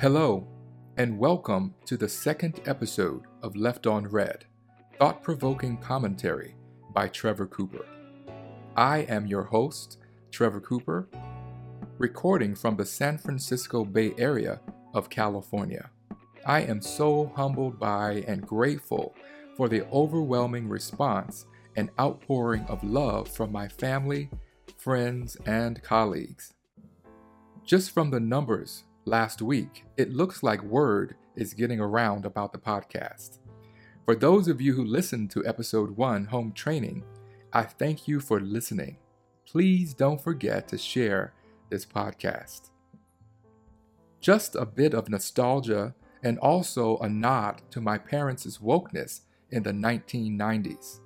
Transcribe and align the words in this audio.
Hello, 0.00 0.44
and 0.96 1.16
welcome 1.16 1.72
to 1.86 1.96
the 1.96 2.08
second 2.08 2.60
episode 2.66 3.22
of 3.42 3.54
Left 3.54 3.86
on 3.86 4.08
Red 4.08 4.44
Thought 4.98 5.22
Provoking 5.22 5.76
Commentary 5.76 6.56
by 6.92 7.06
Trevor 7.06 7.46
Cooper. 7.46 7.86
I 8.76 8.98
am 9.02 9.28
your 9.28 9.44
host, 9.44 9.98
Trevor 10.32 10.60
Cooper, 10.60 11.08
recording 11.98 12.56
from 12.56 12.76
the 12.76 12.84
San 12.84 13.18
Francisco 13.18 13.84
Bay 13.84 14.12
Area 14.18 14.60
of 14.94 15.08
California. 15.08 15.88
I 16.44 16.62
am 16.62 16.82
so 16.82 17.32
humbled 17.36 17.78
by 17.78 18.24
and 18.26 18.44
grateful 18.44 19.14
for 19.56 19.68
the 19.68 19.86
overwhelming 19.90 20.68
response 20.68 21.46
and 21.76 21.88
outpouring 22.00 22.64
of 22.64 22.82
love 22.82 23.28
from 23.28 23.52
my 23.52 23.68
family, 23.68 24.28
friends, 24.76 25.36
and 25.46 25.80
colleagues. 25.84 26.52
Just 27.64 27.92
from 27.92 28.10
the 28.10 28.20
numbers 28.20 28.82
last 29.04 29.42
week, 29.42 29.84
it 29.96 30.12
looks 30.12 30.42
like 30.42 30.62
word 30.62 31.16
is 31.36 31.54
getting 31.54 31.80
around 31.80 32.24
about 32.24 32.52
the 32.52 32.58
podcast. 32.58 33.38
For 34.04 34.14
those 34.14 34.48
of 34.48 34.60
you 34.60 34.74
who 34.74 34.84
listened 34.84 35.30
to 35.32 35.46
episode 35.46 35.96
1, 35.96 36.26
Home 36.26 36.52
Training, 36.52 37.04
I 37.52 37.62
thank 37.62 38.08
you 38.08 38.20
for 38.20 38.40
listening. 38.40 38.98
Please 39.46 39.94
don't 39.94 40.20
forget 40.20 40.68
to 40.68 40.78
share 40.78 41.32
this 41.70 41.86
podcast. 41.86 42.70
Just 44.20 44.56
a 44.56 44.66
bit 44.66 44.94
of 44.94 45.08
nostalgia 45.08 45.94
and 46.22 46.38
also 46.38 46.98
a 46.98 47.08
nod 47.08 47.62
to 47.70 47.80
my 47.80 47.98
parents' 47.98 48.58
wokeness 48.58 49.20
in 49.50 49.62
the 49.62 49.72
1990s. 49.72 51.00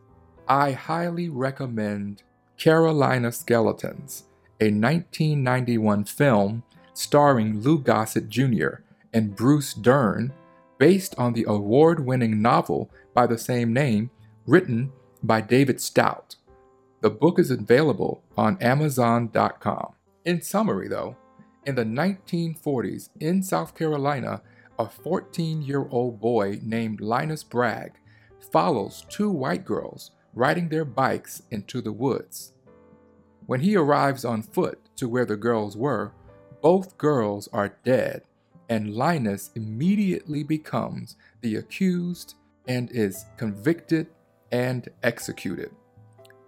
I 0.47 0.73
highly 0.73 1.29
recommend 1.29 2.23
Carolina 2.57 3.31
Skeletons, 3.33 4.25
a 4.61 4.71
1991 4.71 6.05
film 6.05 6.63
starring 6.99 7.61
Lou 7.61 7.79
Gossett 7.79 8.29
Jr. 8.29 8.81
and 9.13 9.37
Bruce 9.37 9.73
Dern, 9.73 10.33
based 10.79 11.15
on 11.17 11.33
the 11.33 11.45
award 11.47 12.05
winning 12.05 12.43
novel 12.43 12.91
by 13.15 13.25
the 13.25 13.39
same 13.39 13.73
name, 13.73 14.11
written 14.49 14.91
by 15.23 15.41
David 15.41 15.81
Stout. 15.81 16.35
The 17.01 17.11
book 17.11 17.39
is 17.39 17.53
available 17.53 18.25
on 18.37 18.61
Amazon.com. 18.61 19.93
In 20.25 20.43
summary, 20.43 20.89
though, 20.89 21.17
in 21.65 21.77
the 21.77 21.85
1940s 21.85 23.11
in 23.21 23.45
South 23.45 23.77
Carolina, 23.77 24.43
a 24.77 24.89
14 24.89 25.63
year 25.63 25.87
old 25.91 26.21
boy 26.21 26.59
named 26.65 27.01
Linus 27.01 27.45
Bragg 27.45 27.93
follows 28.51 29.05
two 29.09 29.31
white 29.31 29.65
girls 29.65 30.11
riding 30.35 30.69
their 30.69 30.85
bikes 30.85 31.43
into 31.53 31.81
the 31.81 31.93
woods. 31.93 32.55
When 33.47 33.61
he 33.61 33.77
arrives 33.77 34.25
on 34.25 34.43
foot 34.43 34.81
to 34.97 35.09
where 35.09 35.25
the 35.25 35.37
girls 35.37 35.77
were, 35.77 36.13
both 36.61 36.99
girls 36.99 37.49
are 37.53 37.77
dead, 37.85 38.23
and 38.69 38.95
Linus 38.95 39.51
immediately 39.55 40.43
becomes 40.43 41.17
the 41.41 41.57
accused 41.57 42.35
and 42.67 42.91
is 42.91 43.25
convicted 43.37 44.09
and 44.53 44.89
executed. 45.03 45.71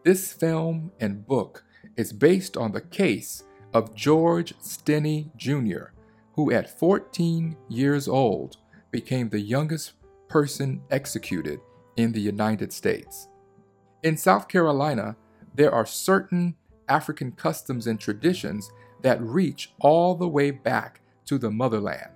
This 0.04 0.32
film 0.32 0.92
and 1.00 1.26
book 1.26 1.64
is 1.96 2.12
based 2.12 2.56
on 2.56 2.72
the 2.72 2.80
case 2.80 3.44
of 3.72 3.94
George 3.94 4.54
Stinney 4.58 5.34
Jr., 5.36 5.92
who 6.34 6.50
at 6.50 6.78
14 6.78 7.56
years 7.68 8.08
old 8.08 8.56
became 8.90 9.28
the 9.28 9.40
youngest 9.40 9.92
person 10.28 10.82
executed 10.90 11.60
in 11.96 12.12
the 12.12 12.20
United 12.20 12.72
States. 12.72 13.28
In 14.02 14.16
South 14.16 14.48
Carolina, 14.48 15.16
there 15.54 15.72
are 15.72 15.86
certain 15.86 16.56
African 16.88 17.32
customs 17.32 17.86
and 17.86 18.00
traditions 18.00 18.70
that 19.02 19.20
reach 19.20 19.72
all 19.80 20.14
the 20.14 20.28
way 20.28 20.50
back 20.50 21.00
to 21.26 21.38
the 21.38 21.50
motherland. 21.50 22.10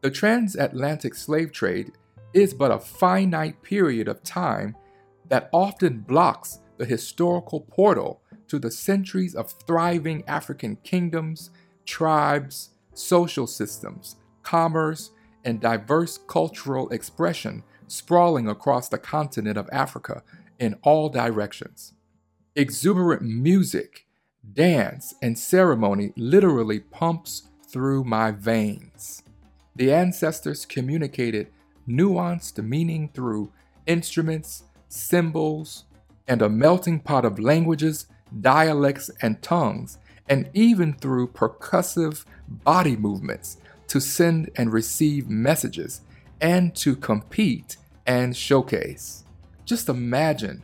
The 0.00 0.10
transatlantic 0.10 1.14
slave 1.14 1.52
trade 1.52 1.92
is 2.32 2.54
but 2.54 2.70
a 2.70 2.78
finite 2.78 3.62
period 3.62 4.08
of 4.08 4.22
time 4.22 4.76
that 5.28 5.50
often 5.52 6.00
blocks 6.00 6.60
the 6.76 6.84
historical 6.84 7.60
portal 7.60 8.22
to 8.48 8.58
the 8.58 8.70
centuries 8.70 9.34
of 9.34 9.50
thriving 9.66 10.24
African 10.26 10.76
kingdoms, 10.76 11.50
tribes, 11.84 12.70
social 12.94 13.46
systems, 13.46 14.16
commerce, 14.42 15.10
and 15.44 15.60
diverse 15.60 16.18
cultural 16.26 16.88
expression 16.90 17.62
sprawling 17.86 18.48
across 18.48 18.88
the 18.88 18.98
continent 18.98 19.56
of 19.56 19.68
Africa 19.72 20.22
in 20.58 20.74
all 20.82 21.08
directions. 21.08 21.94
Exuberant 22.56 23.22
music, 23.22 24.06
dance, 24.54 25.14
and 25.22 25.38
ceremony 25.38 26.12
literally 26.16 26.80
pumps 26.80 27.48
through 27.66 28.04
my 28.04 28.30
veins. 28.30 29.22
The 29.76 29.92
ancestors 29.92 30.64
communicated 30.64 31.48
nuanced 31.88 32.62
meaning 32.62 33.10
through 33.14 33.52
instruments, 33.86 34.64
symbols, 34.88 35.84
and 36.26 36.42
a 36.42 36.48
melting 36.48 37.00
pot 37.00 37.24
of 37.24 37.38
languages, 37.38 38.06
dialects, 38.40 39.10
and 39.22 39.40
tongues, 39.42 39.98
and 40.28 40.50
even 40.52 40.92
through 40.92 41.28
percussive 41.28 42.24
body 42.48 42.96
movements 42.96 43.56
to 43.88 44.00
send 44.00 44.50
and 44.56 44.72
receive 44.72 45.28
messages 45.28 46.02
and 46.40 46.74
to 46.76 46.94
compete 46.94 47.76
and 48.06 48.36
showcase. 48.36 49.24
Just 49.64 49.88
imagine 49.88 50.62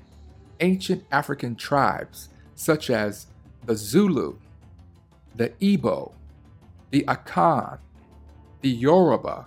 ancient 0.61 1.05
African 1.11 1.57
tribes 1.57 2.29
such 2.55 2.91
as 2.91 3.27
the 3.67 3.77
Zulu, 3.77 4.37
the 5.35 5.51
Igbo, 5.61 6.13
the 6.91 7.05
Akan, 7.09 7.79
the 8.61 8.71
Yoruba, 8.71 9.47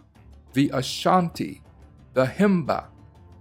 the 0.53 0.69
Ashanti, 0.73 1.61
the 2.13 2.25
Himba, 2.25 2.85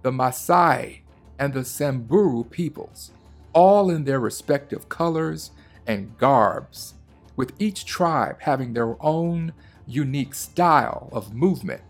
the 0.03 0.11
Maasai, 0.11 1.01
and 1.39 1.53
the 1.53 1.65
Samburu 1.65 2.43
peoples, 2.43 3.11
all 3.53 3.89
in 3.89 4.03
their 4.03 4.19
respective 4.19 4.89
colors 4.89 5.51
and 5.85 6.17
garbs, 6.17 6.93
with 7.35 7.53
each 7.59 7.85
tribe 7.85 8.37
having 8.41 8.73
their 8.73 8.95
own 9.03 9.53
unique 9.85 10.33
style 10.35 11.09
of 11.11 11.33
movement, 11.33 11.81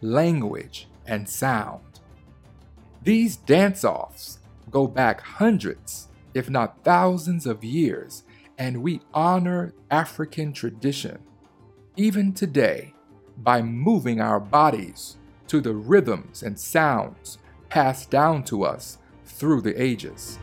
language, 0.00 0.88
and 1.06 1.28
sound. 1.28 1.80
These 3.02 3.36
dance 3.36 3.84
offs 3.84 4.38
go 4.70 4.86
back 4.86 5.20
hundreds, 5.20 6.08
if 6.34 6.50
not 6.50 6.82
thousands 6.84 7.46
of 7.46 7.62
years, 7.64 8.24
and 8.58 8.82
we 8.82 9.00
honor 9.12 9.74
African 9.90 10.52
tradition, 10.52 11.18
even 11.96 12.32
today, 12.32 12.94
by 13.36 13.60
moving 13.60 14.20
our 14.20 14.40
bodies 14.40 15.18
to 15.48 15.60
the 15.60 15.74
rhythms 15.74 16.42
and 16.42 16.58
sounds 16.58 17.38
passed 17.68 18.10
down 18.10 18.42
to 18.44 18.64
us 18.64 18.98
through 19.24 19.60
the 19.60 19.80
ages. 19.80 20.38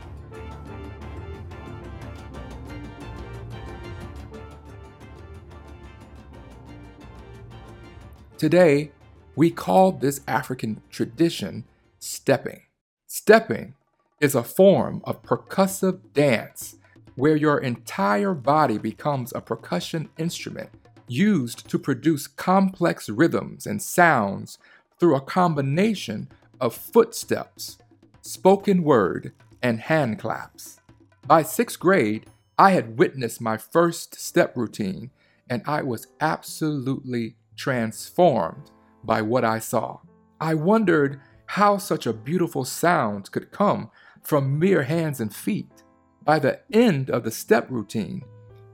Today, 8.37 8.91
we 9.35 9.49
call 9.49 9.93
this 9.93 10.21
African 10.27 10.81
tradition 10.91 11.63
stepping. 11.97 12.61
Stepping 13.07 13.73
is 14.19 14.35
a 14.35 14.43
form 14.43 15.01
of 15.05 15.23
percussive 15.23 15.99
dance 16.13 16.75
where 17.15 17.35
your 17.35 17.59
entire 17.59 18.33
body 18.33 18.77
becomes 18.77 19.33
a 19.33 19.41
percussion 19.41 20.09
instrument 20.17 20.69
used 21.07 21.69
to 21.69 21.77
produce 21.77 22.27
complex 22.27 23.09
rhythms 23.09 23.65
and 23.65 23.81
sounds 23.81 24.57
through 24.99 25.15
a 25.15 25.21
combination 25.21 26.27
of 26.59 26.73
footsteps, 26.73 27.77
spoken 28.21 28.83
word, 28.83 29.33
and 29.61 29.81
hand 29.81 30.19
claps. 30.19 30.79
By 31.25 31.43
sixth 31.43 31.79
grade, 31.79 32.25
I 32.57 32.71
had 32.71 32.97
witnessed 32.97 33.41
my 33.41 33.57
first 33.57 34.19
step 34.19 34.55
routine, 34.55 35.11
and 35.49 35.61
I 35.65 35.81
was 35.81 36.07
absolutely 36.21 37.35
transformed 37.55 38.71
by 39.03 39.21
what 39.21 39.43
I 39.43 39.59
saw. 39.59 39.99
I 40.39 40.53
wondered 40.53 41.19
how 41.47 41.77
such 41.77 42.05
a 42.05 42.13
beautiful 42.13 42.65
sound 42.65 43.31
could 43.31 43.51
come 43.51 43.89
from 44.21 44.57
mere 44.57 44.83
hands 44.83 45.19
and 45.19 45.33
feet. 45.33 45.82
By 46.25 46.39
the 46.39 46.59
end 46.71 47.09
of 47.09 47.23
the 47.23 47.31
step 47.31 47.69
routine, 47.69 48.23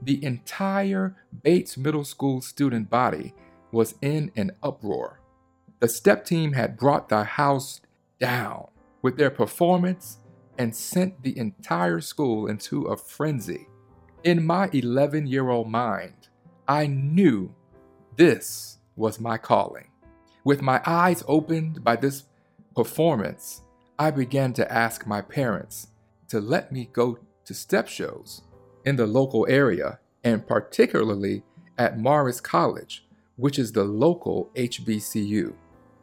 the 0.02 0.24
entire 0.24 1.16
Bates 1.44 1.78
Middle 1.78 2.04
School 2.04 2.42
student 2.42 2.90
body 2.90 3.34
was 3.72 3.96
in 4.02 4.32
an 4.36 4.52
uproar. 4.62 5.20
The 5.80 5.88
step 5.88 6.26
team 6.26 6.54
had 6.54 6.78
brought 6.78 7.10
the 7.10 7.24
house 7.24 7.82
down 8.20 8.68
with 9.02 9.18
their 9.18 9.32
performance 9.32 10.20
and 10.60 10.76
sent 10.76 11.24
the 11.24 11.38
entire 11.38 12.02
school 12.02 12.48
into 12.48 12.86
a 12.86 12.98
frenzy. 12.98 13.68
In 14.24 14.46
my 14.46 14.70
11 14.72 15.26
year 15.26 15.50
old 15.50 15.70
mind, 15.70 16.28
I 16.68 16.86
knew 16.86 17.56
this 18.16 18.78
was 18.96 19.20
my 19.20 19.38
calling. 19.38 19.88
With 20.44 20.62
my 20.62 20.82
eyes 20.86 21.24
opened 21.28 21.84
by 21.84 21.96
this 21.96 22.26
performance, 22.76 23.62
I 23.98 24.12
began 24.12 24.54
to 24.54 24.72
ask 24.72 25.08
my 25.08 25.22
parents 25.22 25.88
to 26.28 26.40
let 26.40 26.72
me 26.72 26.90
go 26.94 27.18
to 27.50 27.54
step 27.56 27.88
shows 27.88 28.44
in 28.86 28.96
the 28.96 29.08
local 29.08 29.48
area 29.50 29.98
and 30.24 30.46
particularly 30.46 31.42
at 31.80 31.98
Morris 31.98 32.40
College, 32.40 33.08
which 33.38 33.58
is 33.58 33.72
the 33.72 33.84
local 33.84 34.52
HBCU. 34.54 35.56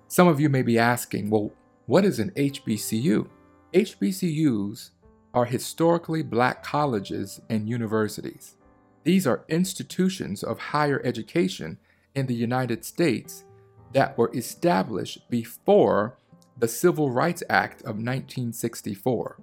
Some 0.08 0.26
of 0.26 0.40
you 0.40 0.48
may 0.48 0.62
be 0.62 0.76
asking, 0.76 1.31
well, 1.31 1.52
what 1.87 2.04
is 2.04 2.19
an 2.19 2.32
HBCU? 2.32 3.28
HBCUs 3.72 4.90
are 5.34 5.44
historically 5.44 6.25
black 6.25 6.64
colleges 6.64 7.40
and 7.49 7.69
universities. 7.69 8.56
These 9.04 9.25
are 9.25 9.44
institutions 9.49 10.42
of 10.42 10.58
higher 10.58 11.00
education 11.04 11.78
in 12.16 12.26
the 12.26 12.34
United 12.34 12.84
States 12.84 13.44
that 13.92 14.19
were 14.19 14.32
established 14.34 15.31
before 15.31 16.19
the 16.58 16.66
Civil 16.66 17.12
Rights 17.12 17.44
Act 17.49 17.82
of 17.82 18.02
1964 18.02 19.38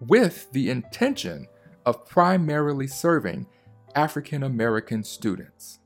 with 0.00 0.50
the 0.52 0.70
intention 0.70 1.46
of 1.84 2.06
primarily 2.06 2.86
serving 2.86 3.46
African 3.94 4.42
American 4.42 5.02
students. 5.02 5.78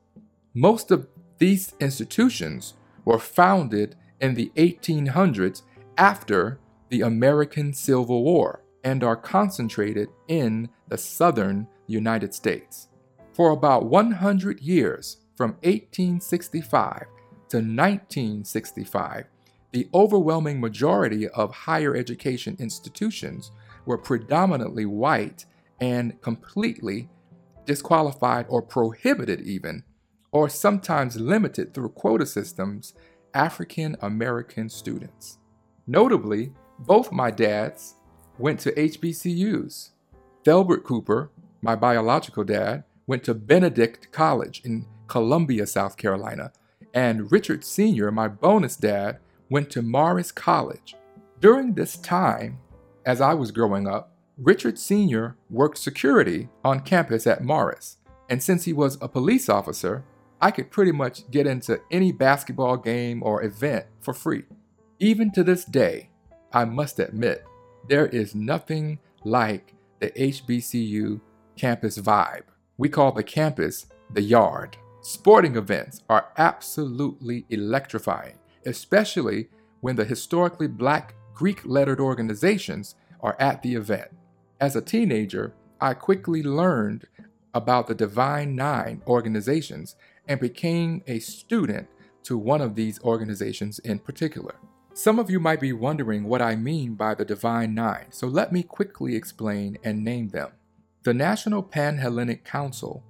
Most 0.53 0.91
of 0.91 1.07
these 1.37 1.73
institutions 1.79 2.75
were 3.05 3.19
founded 3.19 3.95
in 4.21 4.35
the 4.35 4.51
1800s 4.55 5.63
after 5.97 6.59
the 6.89 7.01
American 7.01 7.73
Civil 7.73 8.23
War 8.23 8.63
and 8.83 9.03
are 9.03 9.15
concentrated 9.15 10.09
in 10.27 10.69
the 10.87 10.97
southern 10.97 11.67
United 11.87 12.33
States. 12.33 12.89
For 13.33 13.51
about 13.51 13.85
100 13.85 14.59
years, 14.59 15.17
from 15.35 15.51
1865 15.63 17.05
to 17.49 17.57
1965, 17.57 19.25
the 19.71 19.89
overwhelming 19.93 20.61
majority 20.61 21.27
of 21.29 21.51
higher 21.51 21.95
education 21.95 22.55
institutions 22.59 23.51
were 23.85 23.97
predominantly 23.97 24.85
white 24.85 25.45
and 25.79 26.21
completely 26.21 27.09
disqualified 27.65 28.45
or 28.49 28.61
prohibited, 28.61 29.41
even, 29.41 29.83
or 30.31 30.49
sometimes 30.49 31.19
limited 31.19 31.73
through 31.73 31.89
quota 31.89 32.25
systems, 32.25 32.93
African 33.33 33.95
American 34.01 34.69
students. 34.69 35.39
Notably, 35.87 36.53
both 36.79 37.11
my 37.11 37.31
dads 37.31 37.95
went 38.37 38.59
to 38.61 38.71
HBCUs. 38.71 39.89
Delbert 40.43 40.83
Cooper, 40.83 41.31
my 41.61 41.75
biological 41.75 42.43
dad, 42.43 42.83
went 43.07 43.23
to 43.23 43.33
Benedict 43.33 44.11
College 44.11 44.61
in 44.63 44.85
Columbia, 45.07 45.65
South 45.67 45.97
Carolina, 45.97 46.51
and 46.93 47.31
Richard 47.31 47.63
Sr., 47.63 48.11
my 48.11 48.27
bonus 48.27 48.75
dad, 48.75 49.19
went 49.49 49.69
to 49.71 49.81
Morris 49.81 50.31
College. 50.31 50.95
During 51.39 51.73
this 51.73 51.97
time, 51.97 52.59
as 53.05 53.21
I 53.21 53.33
was 53.33 53.51
growing 53.51 53.87
up, 53.87 54.11
Richard 54.37 54.79
Sr. 54.79 55.35
worked 55.49 55.77
security 55.77 56.49
on 56.63 56.79
campus 56.79 57.27
at 57.27 57.43
Morris, 57.43 57.97
and 58.29 58.41
since 58.41 58.65
he 58.65 58.73
was 58.73 58.97
a 59.01 59.07
police 59.07 59.49
officer, 59.49 60.03
I 60.41 60.51
could 60.51 60.71
pretty 60.71 60.91
much 60.91 61.29
get 61.31 61.47
into 61.47 61.79
any 61.91 62.11
basketball 62.11 62.77
game 62.77 63.21
or 63.23 63.43
event 63.43 63.85
for 64.01 64.13
free. 64.13 64.43
Even 64.99 65.31
to 65.31 65.43
this 65.43 65.65
day, 65.65 66.09
I 66.51 66.65
must 66.65 66.99
admit, 66.99 67.45
there 67.87 68.07
is 68.07 68.35
nothing 68.35 68.99
like 69.23 69.73
the 69.99 70.11
HBCU 70.11 71.21
campus 71.55 71.97
vibe. 71.97 72.43
We 72.77 72.89
call 72.89 73.11
the 73.11 73.23
campus 73.23 73.87
the 74.11 74.21
yard. 74.21 74.77
Sporting 75.01 75.55
events 75.55 76.01
are 76.09 76.29
absolutely 76.37 77.45
electrifying, 77.49 78.37
especially 78.65 79.49
when 79.81 79.95
the 79.95 80.05
historically 80.05 80.67
black 80.67 81.15
Greek 81.33 81.61
lettered 81.65 81.99
organizations 81.99 82.95
are 83.21 83.35
at 83.39 83.61
the 83.61 83.75
event. 83.75 84.09
As 84.59 84.75
a 84.75 84.81
teenager, 84.81 85.53
I 85.81 85.93
quickly 85.93 86.43
learned 86.43 87.07
about 87.53 87.87
the 87.87 87.95
Divine 87.95 88.55
Nine 88.55 89.01
organizations 89.07 89.95
and 90.27 90.39
became 90.39 91.03
a 91.07 91.19
student 91.19 91.87
to 92.23 92.37
one 92.37 92.61
of 92.61 92.75
these 92.75 93.01
organizations 93.01 93.79
in 93.79 93.99
particular. 93.99 94.55
Some 94.93 95.17
of 95.17 95.29
you 95.29 95.39
might 95.39 95.59
be 95.59 95.73
wondering 95.73 96.23
what 96.23 96.41
I 96.41 96.55
mean 96.55 96.93
by 96.93 97.15
the 97.15 97.25
Divine 97.25 97.73
Nine, 97.73 98.05
so 98.11 98.27
let 98.27 98.51
me 98.51 98.61
quickly 98.61 99.15
explain 99.15 99.77
and 99.83 100.03
name 100.03 100.29
them. 100.29 100.51
The 101.03 101.13
National 101.13 101.63
Panhellenic 101.63 102.45
Council 102.45 103.03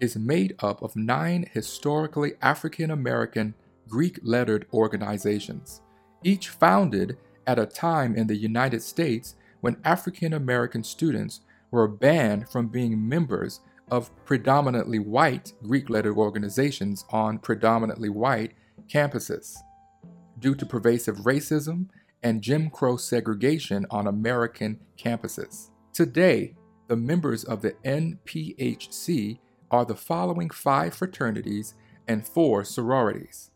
is 0.00 0.16
made 0.16 0.54
up 0.58 0.82
of 0.82 0.96
nine 0.96 1.48
historically 1.52 2.34
African 2.42 2.90
American 2.90 3.54
Greek 3.88 4.18
lettered 4.22 4.66
organizations, 4.72 5.80
each 6.22 6.48
founded 6.50 7.16
at 7.48 7.58
a 7.58 7.66
time 7.66 8.14
in 8.14 8.26
the 8.26 8.36
United 8.36 8.82
States 8.82 9.34
when 9.62 9.78
African 9.82 10.34
American 10.34 10.84
students 10.84 11.40
were 11.70 11.88
banned 11.88 12.48
from 12.48 12.68
being 12.68 13.08
members 13.08 13.60
of 13.90 14.14
predominantly 14.26 14.98
white 14.98 15.54
Greek 15.62 15.88
letter 15.88 16.14
organizations 16.14 17.06
on 17.08 17.38
predominantly 17.38 18.10
white 18.10 18.52
campuses 18.86 19.56
due 20.38 20.54
to 20.54 20.66
pervasive 20.66 21.16
racism 21.18 21.86
and 22.22 22.42
Jim 22.42 22.68
Crow 22.68 22.98
segregation 22.98 23.86
on 23.90 24.06
American 24.06 24.78
campuses. 24.98 25.70
Today, 25.94 26.54
the 26.86 26.96
members 26.96 27.44
of 27.44 27.62
the 27.62 27.72
NPHC 27.84 29.38
are 29.70 29.86
the 29.86 29.96
following 29.96 30.50
five 30.50 30.94
fraternities 30.94 31.74
and 32.06 32.26
four 32.26 32.62
sororities 32.62 33.50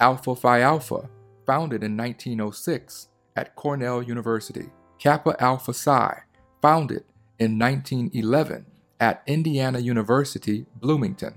Alpha 0.00 0.34
Phi 0.34 0.60
Alpha, 0.60 1.08
founded 1.46 1.84
in 1.84 1.96
1906 1.96 3.08
at 3.36 3.54
Cornell 3.54 4.02
University, 4.02 4.70
Kappa 4.98 5.36
Alpha 5.38 5.74
Psi, 5.74 6.22
founded 6.62 7.04
in 7.38 7.58
1911 7.58 8.66
at 8.98 9.22
Indiana 9.26 9.78
University, 9.78 10.66
Bloomington, 10.80 11.34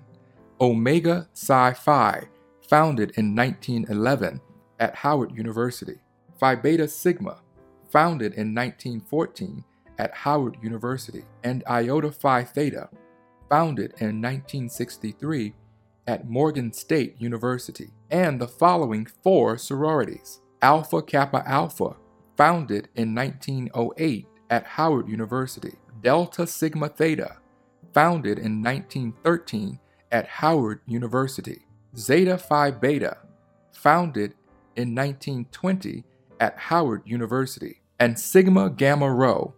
Omega 0.62 1.28
Psi 1.34 1.74
Phi, 1.74 2.24
founded 2.68 3.12
in 3.18 3.36
1911 3.36 4.40
at 4.80 4.96
Howard 4.96 5.36
University, 5.36 6.00
Phi 6.40 6.56
Beta 6.56 6.88
Sigma, 6.88 7.42
founded 7.90 8.34
in 8.34 8.56
1914 8.56 9.64
at 9.98 10.14
Howard 10.14 10.58
University, 10.62 11.24
and 11.44 11.64
Iota 11.70 12.12
Phi 12.12 12.44
Theta, 12.44 12.90
founded 13.50 13.92
in 14.00 14.22
1963 14.22 15.54
at 16.08 16.30
Morgan 16.30 16.72
State 16.72 17.20
University, 17.20 17.90
and 18.10 18.40
the 18.40 18.48
following 18.48 19.06
four 19.06 19.58
sororities 19.58 20.40
Alpha 20.62 21.02
Kappa 21.02 21.44
Alpha, 21.46 21.96
founded 22.36 22.90
in 22.96 23.14
1908 23.16 24.28
at 24.50 24.66
Howard 24.66 25.10
University, 25.10 25.74
Delta 26.02 26.48
Sigma 26.48 26.90
Theta, 26.90 27.38
founded 27.94 28.40
in 28.40 28.62
1913 28.64 29.80
at 30.12 30.28
Howard 30.28 30.82
University, 30.86 31.66
Zeta 31.98 32.38
Phi 32.38 32.72
Beta, 32.72 33.18
founded 33.72 34.34
in 34.76 34.96
1920 34.96 36.04
at 36.40 36.58
Howard 36.58 37.02
University, 37.06 37.82
and 38.00 38.18
Sigma 38.18 38.70
Gamma 38.70 39.12
Rho, 39.12 39.54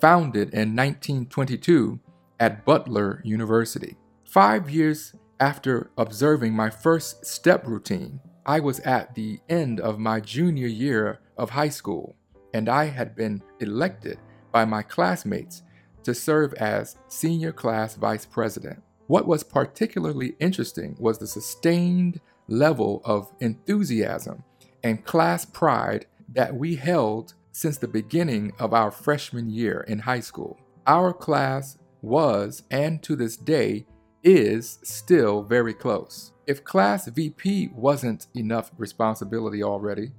founded 0.00 0.52
in 0.52 0.76
1922 0.76 1.98
at 2.40 2.64
Butler 2.64 3.20
University. 3.24 3.96
Five 4.24 4.70
years 4.70 5.14
after 5.40 5.90
observing 5.96 6.54
my 6.54 6.70
first 6.70 7.24
step 7.24 7.66
routine, 7.66 8.20
I 8.48 8.60
was 8.60 8.80
at 8.80 9.14
the 9.14 9.40
end 9.50 9.78
of 9.78 9.98
my 9.98 10.20
junior 10.20 10.68
year 10.68 11.20
of 11.36 11.50
high 11.50 11.68
school, 11.68 12.16
and 12.54 12.66
I 12.66 12.86
had 12.86 13.14
been 13.14 13.42
elected 13.60 14.18
by 14.52 14.64
my 14.64 14.80
classmates 14.80 15.62
to 16.04 16.14
serve 16.14 16.54
as 16.54 16.96
senior 17.08 17.52
class 17.52 17.96
vice 17.96 18.24
president. 18.24 18.82
What 19.06 19.26
was 19.26 19.42
particularly 19.42 20.34
interesting 20.40 20.96
was 20.98 21.18
the 21.18 21.26
sustained 21.26 22.22
level 22.46 23.02
of 23.04 23.30
enthusiasm 23.40 24.44
and 24.82 25.04
class 25.04 25.44
pride 25.44 26.06
that 26.32 26.54
we 26.54 26.76
held 26.76 27.34
since 27.52 27.76
the 27.76 27.86
beginning 27.86 28.54
of 28.58 28.72
our 28.72 28.90
freshman 28.90 29.50
year 29.50 29.84
in 29.86 29.98
high 29.98 30.20
school. 30.20 30.58
Our 30.86 31.12
class 31.12 31.76
was, 32.00 32.62
and 32.70 33.02
to 33.02 33.14
this 33.14 33.36
day, 33.36 33.84
is 34.24 34.78
still 34.82 35.42
very 35.42 35.74
close. 35.74 36.32
If 36.48 36.64
Class 36.64 37.06
VP 37.08 37.72
wasn't 37.74 38.28
enough 38.34 38.70
responsibility 38.78 39.62
already, 39.62 40.12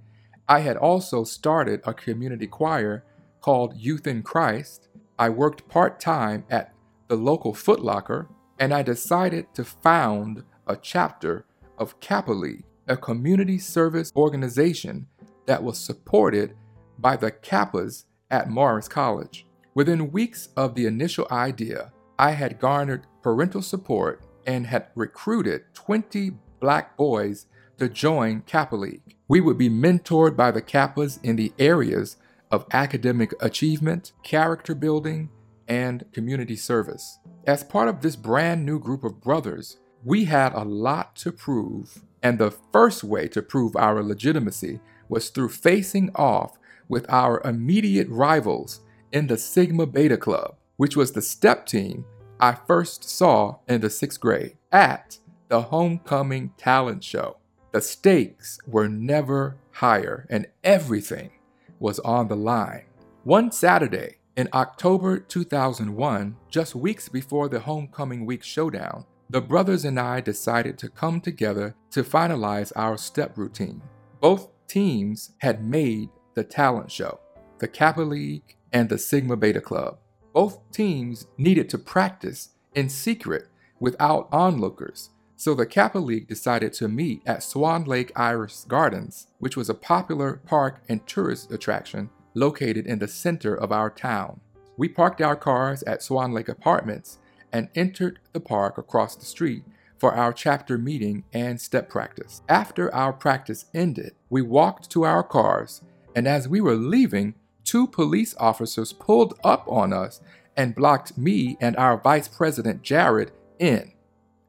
I 0.48 0.60
had 0.60 0.78
also 0.78 1.24
started 1.24 1.82
a 1.84 1.94
community 1.96 2.46
choir 2.46 3.04
called 3.42 3.76
Youth 3.76 4.06
in 4.06 4.22
Christ. 4.22 4.90
I 5.18 5.30
worked 5.30 5.68
part 5.68 6.00
time 6.00 6.46
at 6.48 6.72
the 7.08 7.16
local 7.16 7.56
Footlocker, 7.56 8.28
and 8.60 8.72
I 8.76 8.84
decided 8.84 9.52
to 9.56 9.66
found 9.66 10.44
a 10.68 10.76
chapter 10.76 11.48
of 11.80 12.00
Kappa 12.00 12.32
League, 12.32 12.66
a 12.88 12.96
community 12.96 13.58
service 13.58 14.14
organization 14.16 15.08
that 15.48 15.64
was 15.64 15.80
supported 15.80 16.54
by 17.00 17.16
the 17.16 17.32
Kappas 17.32 18.06
at 18.30 18.52
Morris 18.52 18.88
College. 18.88 19.48
Within 19.74 20.12
weeks 20.12 20.50
of 20.56 20.76
the 20.76 20.86
initial 20.86 21.26
idea, 21.32 21.92
I 22.20 22.32
had 22.32 22.60
garnered 22.60 23.08
parental 23.24 23.64
support 23.64 24.22
and 24.46 24.68
had 24.68 24.88
recruited 24.96 25.64
20 25.74 26.32
black 26.60 26.98
boys 26.98 27.46
to 27.78 27.90
join 27.90 28.42
Kappa 28.42 28.76
League. 28.76 29.16
We 29.28 29.42
would 29.42 29.58
be 29.58 29.70
mentored 29.70 30.36
by 30.36 30.52
the 30.52 30.62
Kappas 30.62 31.20
in 31.24 31.36
the 31.36 31.54
areas 31.60 32.18
of 32.52 32.66
academic 32.72 33.34
achievement, 33.42 34.12
character 34.24 34.76
building, 34.76 35.30
and 35.68 36.06
community 36.12 36.56
service. 36.56 37.20
As 37.46 37.64
part 37.64 37.88
of 37.88 38.02
this 38.02 38.16
brand 38.16 38.66
new 38.66 38.80
group 38.80 39.04
of 39.04 39.22
brothers, 39.22 39.78
we 40.04 40.26
had 40.26 40.54
a 40.54 40.64
lot 40.64 41.16
to 41.18 41.32
prove 41.32 42.04
And 42.22 42.38
the 42.38 42.52
first 42.74 43.04
way 43.04 43.30
to 43.30 43.42
prove 43.42 43.78
our 43.78 44.04
legitimacy 44.04 44.82
was 45.08 45.30
through 45.30 45.50
facing 45.50 46.12
off 46.16 46.58
with 46.90 47.06
our 47.10 47.42
immediate 47.46 48.10
rivals 48.10 48.82
in 49.14 49.28
the 49.28 49.38
Sigma 49.38 49.86
Beta 49.86 50.18
Club, 50.18 50.56
which 50.76 50.98
was 50.98 51.14
the 51.14 51.22
step 51.22 51.66
team 51.66 52.04
I 52.42 52.54
first 52.54 53.04
saw 53.04 53.58
in 53.68 53.82
the 53.82 53.90
sixth 53.90 54.22
grade 54.22 54.56
at 54.72 55.20
the 55.50 55.64
Homecoming 55.64 56.54
Talent 56.58 57.04
Show. 57.04 57.36
The 57.74 57.82
stakes 57.82 58.60
were 58.66 58.88
never 58.88 59.58
higher, 59.72 60.26
and 60.30 60.48
everything 60.64 61.32
was 61.80 62.00
on 62.00 62.30
the 62.30 62.38
line. 62.38 62.86
One 63.26 63.52
Saturday 63.52 64.20
in 64.38 64.48
October 64.54 65.20
2001, 65.20 66.38
just 66.50 66.76
weeks 66.76 67.10
before 67.10 67.50
the 67.50 67.60
Homecoming 67.60 68.26
Week 68.26 68.44
showdown, 68.44 69.06
the 69.30 69.42
brothers 69.42 69.84
and 69.84 70.00
I 70.00 70.22
decided 70.22 70.78
to 70.78 70.90
come 70.90 71.20
together 71.20 71.76
to 71.92 72.04
finalize 72.06 72.72
our 72.78 72.98
step 72.98 73.38
routine. 73.38 73.82
Both 74.22 74.48
teams 74.70 75.32
had 75.40 75.64
made 75.64 76.10
the 76.36 76.46
talent 76.46 76.90
show, 76.90 77.20
the 77.60 77.68
Kappa 77.68 78.02
League 78.02 78.56
and 78.72 78.88
the 78.88 78.98
Sigma 78.98 79.36
Beta 79.36 79.60
Club. 79.60 79.98
Both 80.34 80.60
teams 80.72 81.28
needed 81.38 81.70
to 81.70 81.78
practice 81.78 82.50
in 82.76 82.90
secret 82.90 83.48
without 83.80 84.28
onlookers 84.32 85.10
so 85.40 85.54
the 85.54 85.66
Kappa 85.66 86.00
League 86.00 86.28
decided 86.28 86.74
to 86.74 86.90
meet 86.90 87.22
at 87.26 87.44
Swan 87.44 87.86
Lake 87.86 88.12
Iris 88.14 88.66
Gardens, 88.68 89.28
which 89.40 89.56
was 89.56 89.70
a 89.70 89.74
popular 89.74 90.42
park 90.46 90.82
and 90.90 91.08
tourist 91.08 91.50
attraction 91.54 92.10
located 92.34 92.86
in 92.86 93.00
the 93.00 93.08
center 93.08 93.56
of 93.56 93.72
our 93.72 93.90
town. 93.90 94.42
We 94.76 94.90
parked 94.90 95.22
our 95.22 95.38
cars 95.38 95.82
at 95.84 96.04
Swan 96.04 96.34
Lake 96.34 96.50
Apartments 96.50 97.20
and 97.54 97.70
entered 97.74 98.20
the 98.34 98.42
park 98.42 98.78
across 98.78 99.16
the 99.16 99.24
street 99.24 99.64
for 99.98 100.14
our 100.14 100.34
chapter 100.34 100.78
meeting 100.78 101.24
and 101.32 101.62
step 101.62 101.88
practice. 101.88 102.42
After 102.50 102.94
our 102.94 103.14
practice 103.14 103.64
ended, 103.74 104.16
we 104.30 104.42
walked 104.42 104.90
to 104.90 105.04
our 105.06 105.24
cars, 105.24 105.82
and 106.14 106.28
as 106.28 106.50
we 106.50 106.60
were 106.60 106.76
leaving, 106.76 107.36
two 107.70 107.86
police 107.86 108.34
officers 108.40 108.92
pulled 108.92 109.40
up 109.44 109.64
on 109.68 109.94
us 109.94 110.22
and 110.58 110.74
blocked 110.74 111.16
me 111.16 111.56
and 111.62 111.78
our 111.78 111.98
vice 112.02 112.28
president 112.28 112.82
Jared 112.82 113.32
in. 113.60 113.92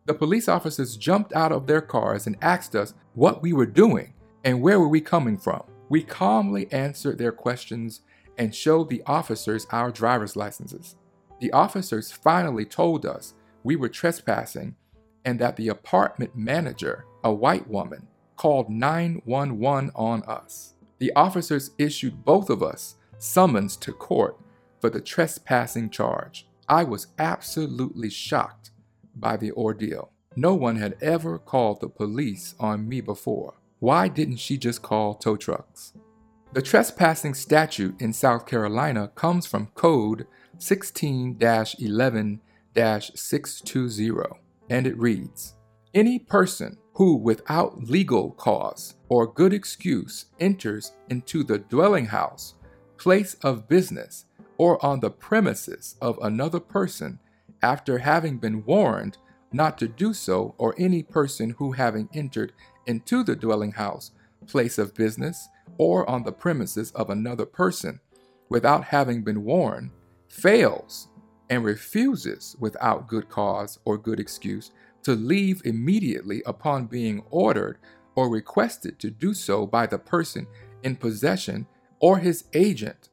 The 0.07 0.15
police 0.15 0.49
officers 0.49 0.97
jumped 0.97 1.35
out 1.35 1.53
of 1.53 1.67
their 1.67 1.83
cars 1.83 2.27
and 2.27 2.39
asked 2.41 2.75
us 2.75 2.95
what 3.12 3.43
we 3.43 3.53
were 3.53 3.67
doing 3.67 4.15
and 4.43 4.62
where 4.62 4.81
were 4.81 4.89
we 4.89 5.03
coming 5.03 5.37
from. 5.37 5.62
We 5.91 6.03
calmly 6.03 6.73
answered 6.73 7.19
their 7.19 7.31
questions 7.31 8.00
and 8.39 8.55
showed 8.55 8.89
the 8.89 9.03
officers 9.05 9.67
our 9.71 9.91
driver's 9.91 10.35
licenses. 10.35 10.97
The 11.41 11.53
officers 11.53 12.11
finally 12.11 12.65
told 12.65 13.05
us 13.05 13.35
we 13.65 13.77
were 13.77 13.91
trespassing 13.91 14.77
and 15.27 15.39
that 15.41 15.57
the 15.57 15.69
apartment 15.69 16.35
manager, 16.35 17.05
a 17.23 17.31
white 17.31 17.69
woman, 17.69 18.09
called 18.37 18.71
911 18.71 19.91
on 19.95 20.23
us. 20.23 20.73
The 21.00 21.12
officers 21.15 21.73
issued 21.77 22.25
both 22.25 22.49
of 22.49 22.62
us 22.62 22.97
summons 23.21 23.77
to 23.77 23.93
court 23.93 24.37
for 24.81 24.91
the 24.91 25.00
trespassing 25.00 25.91
charge. 25.91 26.47
I 26.69 26.85
was 26.85 27.09
absolutely 27.19 28.11
shocked 28.11 28.71
by 29.15 29.37
the 29.37 29.53
ordeal. 29.53 30.12
No 30.37 30.55
one 30.55 30.77
had 30.77 30.97
ever 31.00 31.39
called 31.39 31.81
the 31.81 31.89
police 31.89 32.55
on 32.59 32.89
me 32.89 33.00
before. 33.00 33.55
Why 33.81 34.09
didn't 34.09 34.37
she 34.37 34.57
just 34.57 34.83
call 34.83 35.15
tow 35.15 35.37
trucks? 35.37 35.93
The 36.53 36.62
trespassing 36.62 37.35
statute 37.35 38.00
in 38.00 38.12
South 38.12 38.47
Carolina 38.47 39.09
comes 39.15 39.47
from 39.47 39.69
Code 39.75 40.27
16 40.59 41.37
11 41.41 42.41
620, 42.75 44.41
and 44.69 44.87
it 44.87 44.99
reads 44.99 45.55
Any 45.95 46.19
person 46.19 46.77
who, 46.95 47.17
without 47.17 47.85
legal 47.85 48.33
cause 48.33 48.95
or 49.09 49.33
good 49.33 49.53
excuse, 49.53 50.27
enters 50.39 50.93
into 51.09 51.43
the 51.43 51.59
dwelling 51.59 52.07
house, 52.07 52.55
place 53.00 53.33
of 53.42 53.66
business, 53.66 54.26
or 54.59 54.85
on 54.85 55.00
the 55.00 55.11
premises 55.11 55.97
of 56.02 56.19
another 56.21 56.61
person 56.61 57.19
after 57.62 57.97
having 57.97 58.37
been 58.37 58.62
warned 58.66 59.16
not 59.52 59.78
to 59.78 59.88
do 59.88 60.12
so, 60.12 60.54
or 60.59 60.75
any 60.78 61.02
person 61.02 61.50
who, 61.59 61.73
having 61.73 62.09
entered 62.12 62.52
into 62.87 63.25
the 63.25 63.35
dwelling 63.35 63.73
house, 63.73 64.12
place 64.47 64.76
of 64.76 64.95
business, 64.95 65.49
or 65.78 66.09
on 66.09 66.23
the 66.23 66.30
premises 66.30 66.92
of 66.92 67.09
another 67.09 67.47
person, 67.47 67.99
without 68.50 68.85
having 68.85 69.23
been 69.23 69.45
warned, 69.45 69.90
fails 70.28 71.09
and 71.49 71.64
refuses 71.64 72.54
without 72.61 73.09
good 73.09 73.28
cause 73.30 73.78
or 73.87 73.97
good 73.97 74.21
excuse 74.21 74.73
to 75.02 75.14
leave 75.14 75.62
immediately 75.64 76.42
upon 76.45 76.85
being 76.85 77.23
ordered 77.30 77.78
or 78.14 78.28
requested 78.28 78.99
to 78.99 79.11
do 79.11 79.33
so 79.33 79.66
by 79.66 79.87
the 79.87 79.99
person 79.99 80.47
in 80.83 80.95
possession 80.95 81.66
or 82.00 82.19
his 82.19 82.45
agent 82.52 83.09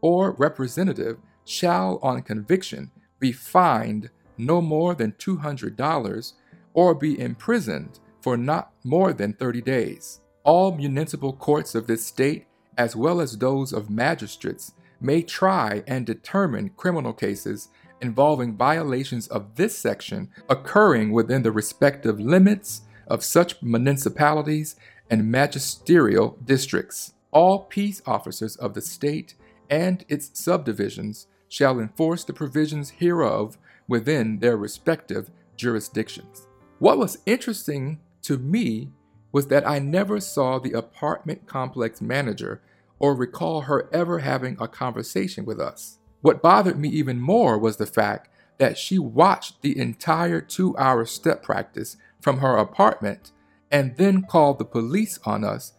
or 0.00 0.32
representative 0.32 1.18
shall 1.44 1.98
on 2.02 2.22
conviction 2.22 2.90
be 3.18 3.32
fined 3.32 4.10
no 4.36 4.60
more 4.60 4.94
than 4.94 5.12
$200 5.12 6.32
or 6.74 6.94
be 6.94 7.18
imprisoned 7.18 8.00
for 8.20 8.36
not 8.36 8.72
more 8.84 9.12
than 9.12 9.32
30 9.32 9.62
days. 9.62 10.20
All 10.44 10.74
municipal 10.74 11.32
courts 11.32 11.74
of 11.74 11.86
this 11.86 12.04
state, 12.04 12.46
as 12.76 12.96
well 12.96 13.20
as 13.20 13.38
those 13.38 13.72
of 13.72 13.90
magistrates, 13.90 14.72
may 15.00 15.22
try 15.22 15.82
and 15.86 16.06
determine 16.06 16.70
criminal 16.70 17.12
cases 17.12 17.68
involving 18.00 18.56
violations 18.56 19.28
of 19.28 19.54
this 19.54 19.78
section 19.78 20.28
occurring 20.48 21.12
within 21.12 21.42
the 21.42 21.52
respective 21.52 22.18
limits 22.18 22.82
of 23.06 23.24
such 23.24 23.62
municipalities 23.62 24.76
and 25.10 25.30
magisterial 25.30 26.38
districts. 26.44 27.14
All 27.32 27.60
peace 27.60 28.02
officers 28.06 28.56
of 28.56 28.74
the 28.74 28.82
state 28.82 29.34
and 29.70 30.04
its 30.08 30.30
subdivisions 30.38 31.26
shall 31.48 31.80
enforce 31.80 32.24
the 32.24 32.34
provisions 32.34 32.90
hereof 32.90 33.56
within 33.88 34.38
their 34.38 34.56
respective 34.56 35.30
jurisdictions. 35.56 36.46
What 36.78 36.98
was 36.98 37.18
interesting 37.24 38.00
to 38.22 38.36
me 38.36 38.90
was 39.32 39.46
that 39.46 39.66
I 39.66 39.78
never 39.78 40.20
saw 40.20 40.58
the 40.58 40.72
apartment 40.72 41.46
complex 41.46 42.02
manager 42.02 42.60
or 42.98 43.14
recall 43.14 43.62
her 43.62 43.88
ever 43.92 44.18
having 44.18 44.56
a 44.60 44.68
conversation 44.68 45.46
with 45.46 45.58
us. 45.58 45.98
What 46.20 46.42
bothered 46.42 46.78
me 46.78 46.88
even 46.90 47.20
more 47.20 47.58
was 47.58 47.78
the 47.78 47.86
fact 47.86 48.28
that 48.58 48.78
she 48.78 48.98
watched 48.98 49.62
the 49.62 49.78
entire 49.78 50.40
two 50.40 50.76
hour 50.76 51.06
step 51.06 51.42
practice 51.42 51.96
from 52.20 52.38
her 52.38 52.56
apartment 52.56 53.32
and 53.70 53.96
then 53.96 54.22
called 54.22 54.58
the 54.58 54.64
police 54.64 55.18
on 55.24 55.44
us 55.44 55.72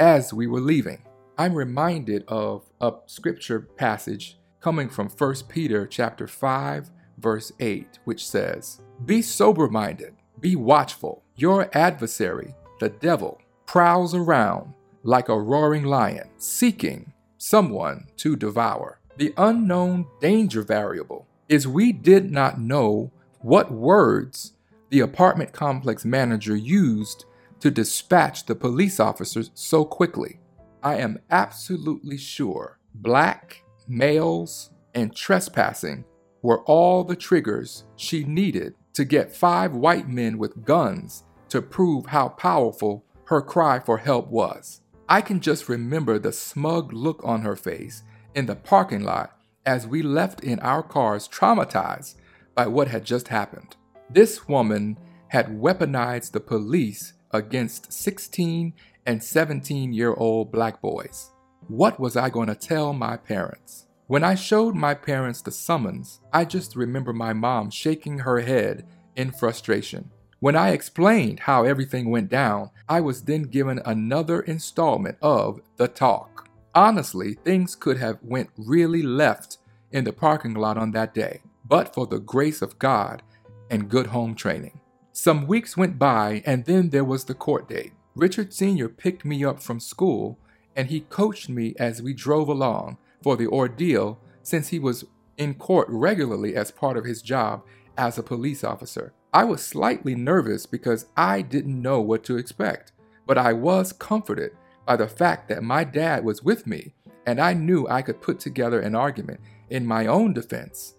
as 0.00 0.32
we 0.32 0.46
were 0.46 0.60
leaving. 0.60 1.02
I'm 1.36 1.54
reminded 1.54 2.24
of 2.26 2.64
a 2.80 2.94
scripture 3.06 3.60
passage 3.60 4.38
coming 4.60 4.88
from 4.88 5.10
1 5.10 5.34
Peter 5.48 5.86
chapter 5.86 6.26
5 6.26 6.90
verse 7.18 7.52
8 7.60 7.98
which 8.04 8.26
says, 8.26 8.80
"Be 9.04 9.20
sober-minded, 9.20 10.14
be 10.40 10.56
watchful. 10.56 11.22
Your 11.36 11.68
adversary, 11.76 12.54
the 12.80 12.88
devil, 12.88 13.40
prowls 13.66 14.14
around 14.14 14.72
like 15.02 15.28
a 15.28 15.38
roaring 15.38 15.84
lion, 15.84 16.28
seeking 16.38 17.12
someone 17.36 18.06
to 18.16 18.36
devour." 18.36 19.00
The 19.18 19.34
unknown 19.36 20.06
danger 20.18 20.62
variable 20.62 21.26
is 21.48 21.68
we 21.68 21.92
did 21.92 22.30
not 22.30 22.58
know 22.58 23.10
what 23.40 23.70
words 23.70 24.52
the 24.88 25.00
apartment 25.00 25.52
complex 25.52 26.04
manager 26.04 26.56
used 26.56 27.26
to 27.60 27.70
dispatch 27.70 28.46
the 28.46 28.54
police 28.54 28.98
officers 28.98 29.50
so 29.54 29.84
quickly. 29.84 30.40
I 30.82 30.96
am 30.96 31.18
absolutely 31.30 32.16
sure 32.16 32.78
black 32.94 33.62
males, 33.86 34.70
and 34.94 35.14
trespassing 35.14 36.04
were 36.42 36.62
all 36.62 37.04
the 37.04 37.16
triggers 37.16 37.84
she 37.96 38.24
needed 38.24 38.74
to 38.94 39.04
get 39.04 39.34
five 39.34 39.74
white 39.74 40.08
men 40.08 40.38
with 40.38 40.64
guns 40.64 41.24
to 41.48 41.62
prove 41.62 42.06
how 42.06 42.28
powerful 42.28 43.04
her 43.24 43.40
cry 43.40 43.78
for 43.78 43.98
help 43.98 44.28
was. 44.28 44.80
I 45.08 45.20
can 45.20 45.40
just 45.40 45.68
remember 45.68 46.18
the 46.18 46.32
smug 46.32 46.92
look 46.92 47.20
on 47.24 47.42
her 47.42 47.56
face 47.56 48.02
in 48.34 48.46
the 48.46 48.56
parking 48.56 49.02
lot 49.02 49.36
as 49.66 49.86
we 49.86 50.02
left 50.02 50.42
in 50.42 50.58
our 50.60 50.82
cars 50.82 51.28
traumatized 51.28 52.14
by 52.54 52.66
what 52.66 52.88
had 52.88 53.04
just 53.04 53.28
happened. 53.28 53.76
This 54.08 54.48
woman 54.48 54.98
had 55.28 55.60
weaponized 55.60 56.32
the 56.32 56.40
police 56.40 57.12
against 57.32 57.92
16 57.92 58.72
and 59.06 59.22
17 59.22 59.92
year 59.92 60.14
old 60.14 60.52
black 60.52 60.80
boys. 60.80 61.30
What 61.68 62.00
was 62.00 62.16
I 62.16 62.30
going 62.30 62.48
to 62.48 62.54
tell 62.54 62.92
my 62.92 63.16
parents? 63.16 63.86
When 64.06 64.24
I 64.24 64.34
showed 64.34 64.74
my 64.74 64.94
parents 64.94 65.40
the 65.40 65.52
summons, 65.52 66.20
I 66.32 66.44
just 66.44 66.74
remember 66.74 67.12
my 67.12 67.32
mom 67.32 67.70
shaking 67.70 68.18
her 68.18 68.40
head 68.40 68.86
in 69.14 69.30
frustration. 69.30 70.10
When 70.40 70.56
I 70.56 70.70
explained 70.70 71.40
how 71.40 71.64
everything 71.64 72.10
went 72.10 72.30
down, 72.30 72.70
I 72.88 73.00
was 73.00 73.22
then 73.22 73.42
given 73.42 73.80
another 73.84 74.40
installment 74.40 75.18
of 75.20 75.60
the 75.76 75.86
talk. 75.86 76.48
Honestly, 76.74 77.34
things 77.34 77.76
could 77.76 77.98
have 77.98 78.18
went 78.22 78.48
really 78.56 79.02
left 79.02 79.58
in 79.92 80.04
the 80.04 80.12
parking 80.12 80.54
lot 80.54 80.78
on 80.78 80.92
that 80.92 81.14
day, 81.14 81.42
but 81.64 81.94
for 81.94 82.06
the 82.06 82.20
grace 82.20 82.62
of 82.62 82.78
God 82.78 83.22
and 83.70 83.88
good 83.88 84.06
home 84.06 84.34
training. 84.34 84.80
Some 85.22 85.46
weeks 85.46 85.76
went 85.76 85.98
by, 85.98 86.42
and 86.46 86.64
then 86.64 86.88
there 86.88 87.04
was 87.04 87.24
the 87.24 87.34
court 87.34 87.68
date. 87.68 87.92
Richard 88.14 88.54
Sr. 88.54 88.88
picked 88.88 89.22
me 89.22 89.44
up 89.44 89.60
from 89.60 89.78
school, 89.78 90.38
and 90.74 90.88
he 90.88 91.00
coached 91.00 91.50
me 91.50 91.74
as 91.78 92.00
we 92.00 92.14
drove 92.14 92.48
along 92.48 92.96
for 93.22 93.36
the 93.36 93.46
ordeal 93.46 94.18
since 94.42 94.68
he 94.68 94.78
was 94.78 95.04
in 95.36 95.52
court 95.52 95.88
regularly 95.90 96.56
as 96.56 96.70
part 96.70 96.96
of 96.96 97.04
his 97.04 97.20
job 97.20 97.62
as 97.98 98.16
a 98.16 98.22
police 98.22 98.64
officer. 98.64 99.12
I 99.30 99.44
was 99.44 99.62
slightly 99.62 100.14
nervous 100.14 100.64
because 100.64 101.04
I 101.18 101.42
didn't 101.42 101.82
know 101.82 102.00
what 102.00 102.24
to 102.24 102.38
expect, 102.38 102.92
but 103.26 103.36
I 103.36 103.52
was 103.52 103.92
comforted 103.92 104.52
by 104.86 104.96
the 104.96 105.06
fact 105.06 105.50
that 105.50 105.62
my 105.62 105.84
dad 105.84 106.24
was 106.24 106.42
with 106.42 106.66
me 106.66 106.94
and 107.26 107.38
I 107.38 107.52
knew 107.52 107.86
I 107.86 108.00
could 108.00 108.22
put 108.22 108.40
together 108.40 108.80
an 108.80 108.94
argument 108.94 109.40
in 109.68 109.84
my 109.84 110.06
own 110.06 110.32
defense 110.32 110.94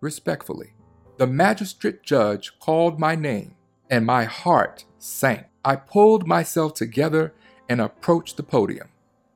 respectfully. 0.00 0.72
The 1.18 1.26
magistrate 1.26 2.02
judge 2.02 2.58
called 2.58 2.98
my 2.98 3.14
name 3.14 3.55
and 3.90 4.04
my 4.04 4.24
heart 4.24 4.84
sank. 4.98 5.46
I 5.64 5.76
pulled 5.76 6.26
myself 6.26 6.74
together 6.74 7.32
and 7.68 7.80
approached 7.80 8.36
the 8.36 8.42
podium. 8.42 8.88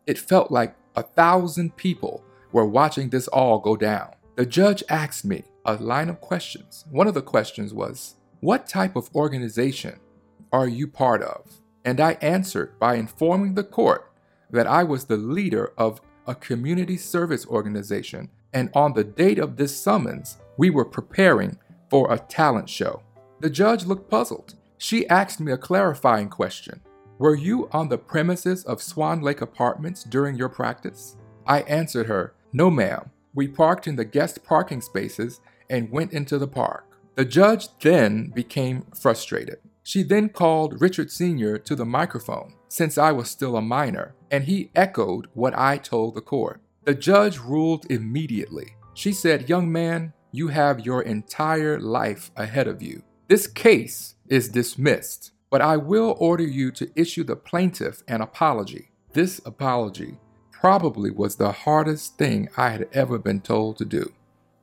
It 0.06 0.18
felt 0.18 0.50
like 0.50 0.76
a 0.96 1.02
thousand 1.02 1.76
people 1.76 2.24
were 2.52 2.66
watching 2.66 3.10
this 3.10 3.28
all 3.28 3.58
go 3.58 3.76
down. 3.76 4.10
The 4.36 4.46
judge 4.46 4.82
asked 4.88 5.24
me 5.24 5.44
a 5.64 5.74
line 5.74 6.08
of 6.08 6.20
questions. 6.20 6.84
One 6.90 7.06
of 7.06 7.14
the 7.14 7.22
questions 7.22 7.74
was, 7.74 8.16
What 8.40 8.66
type 8.66 8.96
of 8.96 9.14
organization 9.14 9.98
are 10.52 10.68
you 10.68 10.86
part 10.86 11.22
of? 11.22 11.60
And 11.84 12.00
I 12.00 12.12
answered 12.20 12.78
by 12.78 12.96
informing 12.96 13.54
the 13.54 13.64
court 13.64 14.12
that 14.50 14.66
I 14.66 14.82
was 14.84 15.04
the 15.04 15.16
leader 15.16 15.72
of 15.78 16.00
a 16.26 16.34
community 16.34 16.96
service 16.96 17.46
organization, 17.46 18.30
and 18.52 18.70
on 18.74 18.94
the 18.94 19.04
date 19.04 19.38
of 19.38 19.56
this 19.56 19.76
summons, 19.76 20.38
we 20.56 20.70
were 20.70 20.84
preparing 20.84 21.58
for 21.88 22.12
a 22.12 22.18
talent 22.18 22.68
show. 22.68 23.02
The 23.40 23.50
judge 23.50 23.86
looked 23.86 24.10
puzzled. 24.10 24.54
She 24.76 25.08
asked 25.08 25.40
me 25.40 25.50
a 25.52 25.58
clarifying 25.58 26.28
question 26.28 26.80
Were 27.18 27.34
you 27.34 27.68
on 27.72 27.88
the 27.88 27.98
premises 27.98 28.64
of 28.64 28.82
Swan 28.82 29.22
Lake 29.22 29.40
Apartments 29.40 30.04
during 30.04 30.36
your 30.36 30.50
practice? 30.50 31.16
I 31.46 31.60
answered 31.62 32.06
her, 32.06 32.34
No, 32.52 32.70
ma'am. 32.70 33.10
We 33.34 33.48
parked 33.48 33.86
in 33.86 33.96
the 33.96 34.04
guest 34.04 34.44
parking 34.44 34.80
spaces 34.80 35.40
and 35.70 35.90
went 35.90 36.12
into 36.12 36.36
the 36.36 36.48
park. 36.48 36.98
The 37.14 37.24
judge 37.24 37.68
then 37.80 38.28
became 38.28 38.86
frustrated. 38.94 39.58
She 39.82 40.02
then 40.02 40.28
called 40.28 40.80
Richard 40.80 41.10
Sr. 41.10 41.58
to 41.58 41.74
the 41.74 41.86
microphone 41.86 42.54
since 42.68 42.98
I 42.98 43.12
was 43.12 43.30
still 43.30 43.56
a 43.56 43.62
minor, 43.62 44.14
and 44.30 44.44
he 44.44 44.70
echoed 44.76 45.26
what 45.34 45.58
I 45.58 45.78
told 45.78 46.14
the 46.14 46.20
court. 46.20 46.60
The 46.84 46.94
judge 46.94 47.38
ruled 47.38 47.86
immediately. 47.90 48.76
She 48.94 49.12
said, 49.12 49.48
Young 49.48 49.70
man, 49.70 50.12
you 50.30 50.48
have 50.48 50.86
your 50.86 51.02
entire 51.02 51.80
life 51.80 52.30
ahead 52.36 52.68
of 52.68 52.82
you. 52.82 53.02
This 53.30 53.46
case 53.46 54.16
is 54.28 54.48
dismissed, 54.48 55.30
but 55.50 55.62
I 55.62 55.76
will 55.76 56.16
order 56.18 56.42
you 56.42 56.72
to 56.72 56.90
issue 56.96 57.22
the 57.22 57.36
plaintiff 57.36 58.02
an 58.08 58.20
apology. 58.20 58.90
This 59.12 59.40
apology 59.46 60.18
probably 60.50 61.12
was 61.12 61.36
the 61.36 61.52
hardest 61.52 62.18
thing 62.18 62.48
I 62.56 62.70
had 62.70 62.88
ever 62.92 63.20
been 63.20 63.40
told 63.40 63.78
to 63.78 63.84
do. 63.84 64.10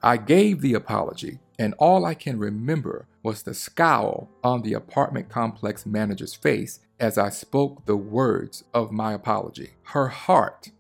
I 0.03 0.17
gave 0.17 0.59
the 0.59 0.73
apology, 0.73 1.39
and 1.57 1.75
all 1.79 2.03
I 2.03 2.13
can 2.13 2.39
remember 2.39 3.07
was 3.23 3.43
the 3.43 3.53
scowl 3.53 4.29
on 4.43 4.63
the 4.63 4.73
apartment 4.73 5.29
complex 5.29 5.85
manager's 5.85 6.33
face 6.33 6.81
as 6.99 7.17
I 7.17 7.29
spoke 7.29 7.85
the 7.85 7.95
words 7.95 8.65
of 8.73 8.91
my 8.91 9.13
apology. 9.13 9.75
Her 9.83 10.09
heart 10.09 10.71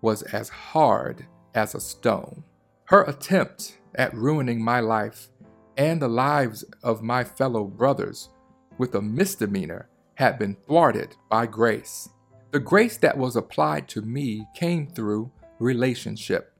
was 0.00 0.22
as 0.22 0.48
hard 0.48 1.26
as 1.54 1.74
a 1.74 1.80
stone. 1.80 2.44
Her 2.84 3.02
attempt 3.02 3.76
at 3.94 4.14
ruining 4.14 4.64
my 4.64 4.80
life 4.80 5.28
and 5.78 6.02
the 6.02 6.08
lives 6.08 6.64
of 6.82 7.02
my 7.02 7.22
fellow 7.22 7.64
brothers 7.64 8.28
with 8.76 8.96
a 8.96 9.00
misdemeanor 9.00 9.88
had 10.16 10.38
been 10.38 10.56
thwarted 10.66 11.14
by 11.30 11.46
grace. 11.46 12.08
The 12.50 12.58
grace 12.58 12.96
that 12.98 13.16
was 13.16 13.36
applied 13.36 13.88
to 13.88 14.02
me 14.02 14.44
came 14.54 14.88
through 14.88 15.30
relationship. 15.60 16.52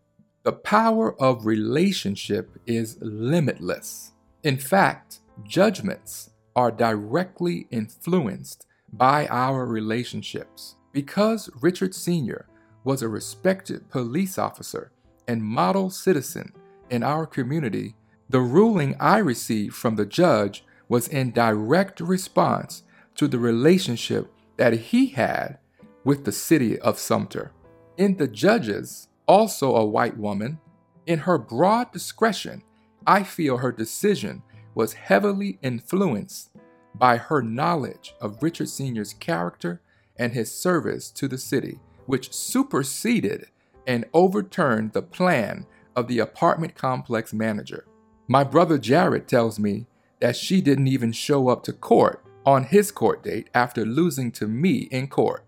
The 0.45 0.53
power 0.53 1.21
of 1.21 1.47
relationship 1.47 2.59
is 2.67 2.97
limitless. 3.01 4.13
In 4.45 4.57
fact, 4.57 5.21
judgments 5.45 6.31
are 6.55 6.71
directly 6.71 7.67
influenced 7.71 8.67
by 8.93 9.27
our 9.27 9.67
relationships. 9.67 10.77
Because 10.93 11.51
Richard 11.61 11.95
Sr. 11.95 12.47
was 12.85 13.03
a 13.03 13.09
respected 13.09 13.91
police 13.91 14.39
officer 14.39 14.93
and 15.27 15.43
model 15.43 15.91
citizen 15.91 16.53
in 16.91 17.03
our 17.03 17.27
community, 17.27 17.95
the 18.29 18.41
ruling 18.41 18.95
I 19.01 19.19
received 19.19 19.75
from 19.75 19.97
the 19.97 20.07
judge 20.07 20.65
was 20.89 21.09
in 21.09 21.33
direct 21.33 22.01
response 22.01 22.83
to 23.15 23.27
the 23.27 23.39
relationship 23.39 24.33
that 24.57 24.75
he 24.75 25.07
had 25.07 25.59
with 26.05 26.25
the 26.25 26.33
city 26.33 26.79
of 26.81 26.99
Sumter. 26.99 27.53
In 27.97 28.17
the 28.17 28.29
judges, 28.29 29.09
also 29.27 29.75
a 29.75 29.85
white 29.85 30.17
woman, 30.17 30.59
in 31.07 31.21
her 31.21 31.39
broad 31.39 31.93
discretion, 31.93 32.63
I 33.07 33.23
feel 33.23 33.59
her 33.59 33.73
decision 33.73 34.43
was 34.75 34.93
heavily 34.93 35.59
influenced 35.63 36.51
by 36.95 37.17
her 37.17 37.43
knowledge 37.43 38.15
of 38.21 38.43
Richard 38.43 38.69
Sr.'s 38.69 39.15
character 39.15 39.81
and 40.17 40.33
his 40.33 40.55
service 40.55 41.11
to 41.13 41.29
the 41.29 41.39
city, 41.39 41.81
which 42.07 42.33
superseded 42.33 43.47
and 43.87 44.05
overturned 44.13 44.93
the 44.93 45.03
plan 45.03 45.67
of 45.97 46.09
the 46.09 46.19
apartment 46.19 46.75
complex 46.75 47.33
manager. 47.33 47.88
My 48.31 48.45
brother 48.45 48.77
Jared 48.77 49.27
tells 49.27 49.59
me 49.59 49.87
that 50.21 50.37
she 50.37 50.61
didn't 50.61 50.89
even 50.89 51.13
show 51.13 51.49
up 51.49 51.63
to 51.65 51.73
court 51.73 52.23
on 52.45 52.65
his 52.65 52.91
court 52.93 53.23
date 53.23 53.49
after 53.55 53.87
losing 53.87 54.31
to 54.33 54.47
me 54.47 54.89
in 54.91 55.09
court. 55.09 55.45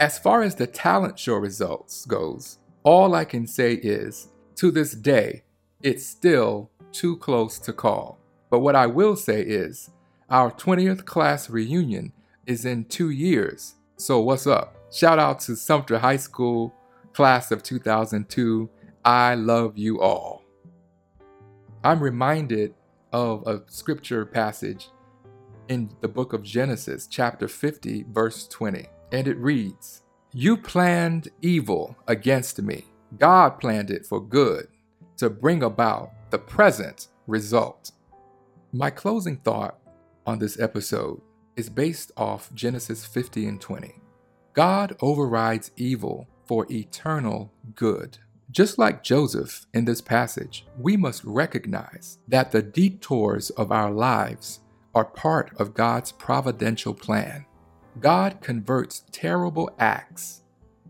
As 0.00 0.18
far 0.18 0.42
as 0.42 0.56
the 0.56 0.66
talent 0.66 1.16
show 1.16 1.36
results 1.36 2.04
goes, 2.04 2.58
all 2.82 3.14
I 3.14 3.24
can 3.24 3.46
say 3.46 3.74
is, 3.74 4.32
to 4.56 4.72
this 4.72 4.92
day, 4.92 5.44
it's 5.80 6.04
still 6.04 6.70
too 6.90 7.16
close 7.18 7.60
to 7.60 7.72
call. 7.72 8.18
But 8.50 8.60
what 8.60 8.74
I 8.74 8.86
will 8.86 9.14
say 9.14 9.40
is, 9.40 9.90
our 10.28 10.50
20th 10.50 11.04
class 11.04 11.48
reunion 11.48 12.12
is 12.46 12.64
in 12.64 12.86
two 12.86 13.10
years. 13.10 13.76
So 13.96 14.20
what's 14.20 14.48
up? 14.48 14.76
Shout 14.92 15.20
out 15.20 15.38
to 15.40 15.54
Sumter 15.54 15.98
High 15.98 16.16
School, 16.16 16.74
class 17.12 17.52
of 17.52 17.62
2002. 17.62 18.68
I 19.04 19.36
love 19.36 19.78
you 19.78 20.00
all. 20.00 20.43
I'm 21.84 22.02
reminded 22.02 22.74
of 23.12 23.46
a 23.46 23.62
scripture 23.66 24.26
passage 24.26 24.88
in 25.68 25.90
the 26.00 26.08
book 26.08 26.32
of 26.32 26.42
Genesis, 26.42 27.06
chapter 27.06 27.46
50, 27.46 28.06
verse 28.10 28.48
20 28.48 28.88
and 29.14 29.28
it 29.28 29.36
reads 29.38 30.02
You 30.32 30.56
planned 30.56 31.28
evil 31.40 31.96
against 32.08 32.60
me. 32.60 32.86
God 33.16 33.60
planned 33.60 33.90
it 33.90 34.04
for 34.04 34.20
good 34.20 34.66
to 35.18 35.30
bring 35.30 35.62
about 35.62 36.10
the 36.30 36.38
present 36.38 37.08
result. 37.28 37.92
My 38.72 38.90
closing 38.90 39.36
thought 39.36 39.78
on 40.26 40.40
this 40.40 40.58
episode 40.58 41.20
is 41.54 41.68
based 41.68 42.10
off 42.16 42.52
Genesis 42.54 43.06
50 43.06 43.46
and 43.46 43.60
20. 43.60 43.94
God 44.52 44.96
overrides 45.00 45.70
evil 45.76 46.26
for 46.44 46.66
eternal 46.70 47.52
good. 47.76 48.18
Just 48.54 48.78
like 48.78 49.02
Joseph 49.02 49.66
in 49.74 49.84
this 49.84 50.00
passage, 50.00 50.64
we 50.78 50.96
must 50.96 51.24
recognize 51.24 52.18
that 52.28 52.52
the 52.52 52.62
detours 52.62 53.50
of 53.50 53.72
our 53.72 53.90
lives 53.90 54.60
are 54.94 55.04
part 55.04 55.50
of 55.56 55.74
God's 55.74 56.12
providential 56.12 56.94
plan. 56.94 57.46
God 57.98 58.40
converts 58.40 59.06
terrible 59.10 59.74
acts 59.80 60.44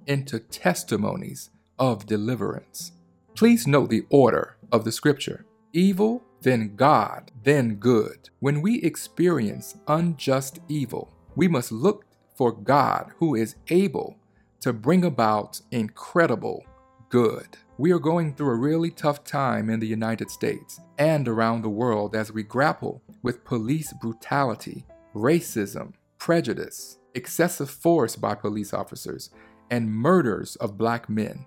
into 0.06 0.40
testimonies 0.40 1.48
of 1.78 2.04
deliverance. 2.04 2.92
Please 3.34 3.66
note 3.66 3.88
the 3.88 4.04
order 4.10 4.58
of 4.70 4.84
the 4.84 4.92
scripture 4.92 5.46
evil, 5.72 6.22
then 6.42 6.76
God, 6.76 7.32
then 7.44 7.76
good. 7.76 8.28
When 8.40 8.60
we 8.60 8.82
experience 8.82 9.74
unjust 9.88 10.60
evil, 10.68 11.14
we 11.34 11.48
must 11.48 11.72
look 11.72 12.04
for 12.34 12.52
God 12.52 13.12
who 13.20 13.34
is 13.34 13.56
able 13.68 14.18
to 14.60 14.74
bring 14.74 15.02
about 15.02 15.62
incredible 15.70 16.66
good. 17.14 17.46
We 17.78 17.92
are 17.92 18.00
going 18.00 18.34
through 18.34 18.50
a 18.50 18.56
really 18.56 18.90
tough 18.90 19.22
time 19.22 19.70
in 19.70 19.78
the 19.78 19.86
United 19.86 20.32
States 20.32 20.80
and 20.98 21.28
around 21.28 21.62
the 21.62 21.68
world 21.68 22.16
as 22.16 22.32
we 22.32 22.42
grapple 22.42 23.04
with 23.22 23.44
police 23.44 23.92
brutality, 23.92 24.84
racism, 25.14 25.92
prejudice, 26.18 26.98
excessive 27.14 27.70
force 27.70 28.16
by 28.16 28.34
police 28.34 28.74
officers, 28.74 29.30
and 29.70 29.94
murders 29.94 30.56
of 30.56 30.76
black 30.76 31.08
men. 31.08 31.46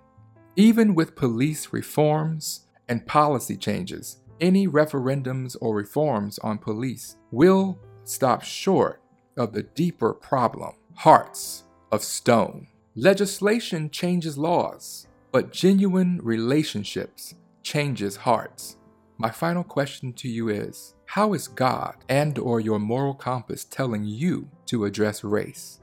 Even 0.56 0.94
with 0.94 1.14
police 1.14 1.70
reforms 1.70 2.60
and 2.88 3.06
policy 3.06 3.54
changes, 3.54 4.22
any 4.40 4.66
referendums 4.66 5.54
or 5.60 5.74
reforms 5.74 6.38
on 6.38 6.56
police 6.56 7.18
will 7.30 7.78
stop 8.04 8.42
short 8.42 9.02
of 9.36 9.52
the 9.52 9.64
deeper 9.64 10.14
problem 10.14 10.72
hearts 10.94 11.64
of 11.92 12.02
stone. 12.02 12.68
Legislation 12.94 13.90
changes 13.90 14.38
laws, 14.38 15.07
but 15.38 15.52
genuine 15.52 16.18
relationships 16.20 17.36
changes 17.62 18.16
hearts. 18.16 18.76
My 19.18 19.30
final 19.30 19.62
question 19.62 20.12
to 20.14 20.28
you 20.28 20.48
is 20.48 20.96
How 21.06 21.32
is 21.32 21.46
God 21.46 21.94
and 22.08 22.36
or 22.40 22.58
your 22.58 22.80
moral 22.80 23.14
compass 23.14 23.64
telling 23.64 24.04
you 24.04 24.48
to 24.66 24.84
address 24.84 25.22
race? 25.22 25.80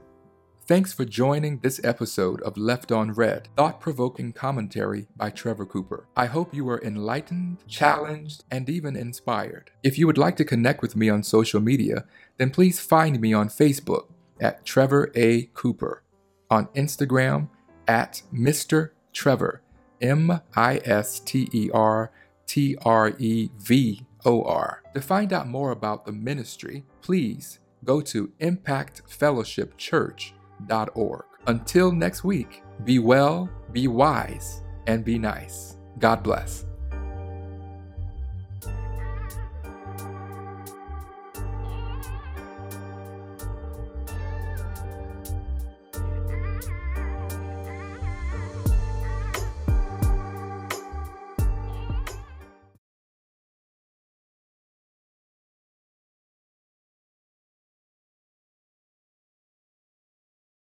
Thanks 0.66 0.92
for 0.92 1.06
joining 1.06 1.60
this 1.60 1.80
episode 1.82 2.42
of 2.42 2.58
Left 2.58 2.92
on 2.92 3.12
Red, 3.12 3.48
thought-provoking 3.56 4.34
commentary 4.34 5.06
by 5.16 5.30
Trevor 5.30 5.64
Cooper. 5.64 6.06
I 6.14 6.26
hope 6.26 6.52
you 6.52 6.66
were 6.66 6.82
enlightened, 6.84 7.66
challenged, 7.66 8.44
and 8.50 8.68
even 8.68 8.94
inspired. 8.94 9.70
If 9.82 9.98
you 9.98 10.06
would 10.06 10.18
like 10.18 10.36
to 10.36 10.44
connect 10.44 10.82
with 10.82 10.96
me 10.96 11.08
on 11.08 11.22
social 11.22 11.62
media, 11.62 12.04
then 12.36 12.50
please 12.50 12.78
find 12.78 13.18
me 13.18 13.32
on 13.32 13.48
Facebook 13.48 14.08
at 14.38 14.66
Trevor 14.66 15.10
A. 15.14 15.44
Cooper, 15.54 16.02
on 16.50 16.66
Instagram 16.76 17.48
at 17.88 18.20
Mr. 18.34 18.90
Trevor, 19.16 19.62
M 20.02 20.42
I 20.54 20.76
S 20.84 21.20
T 21.20 21.48
E 21.52 21.70
R 21.72 22.10
T 22.46 22.76
R 22.84 23.14
E 23.18 23.48
V 23.56 24.04
O 24.26 24.42
R. 24.42 24.82
To 24.94 25.00
find 25.00 25.32
out 25.32 25.48
more 25.48 25.70
about 25.70 26.04
the 26.04 26.12
ministry, 26.12 26.84
please 27.00 27.60
go 27.82 28.02
to 28.02 28.30
impactfellowshipchurch.org. 28.40 31.24
Until 31.46 31.92
next 31.92 32.24
week, 32.24 32.62
be 32.84 32.98
well, 32.98 33.48
be 33.72 33.88
wise, 33.88 34.62
and 34.86 35.02
be 35.02 35.18
nice. 35.18 35.78
God 35.98 36.22
bless. 36.22 36.65